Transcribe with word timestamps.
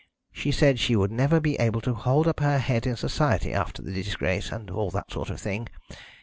She 0.31 0.49
said 0.51 0.79
she 0.79 0.95
would 0.95 1.11
never 1.11 1.39
be 1.39 1.57
able 1.59 1.79
to 1.81 1.93
hold 1.93 2.27
up 2.27 2.39
her 2.39 2.57
head 2.57 2.87
in 2.87 2.95
Society 2.95 3.53
after 3.53 3.83
the 3.83 3.93
disgrace, 3.93 4.51
and 4.51 4.71
all 4.71 4.89
that 4.89 5.11
sort 5.11 5.29
of 5.29 5.39
thing. 5.39 5.69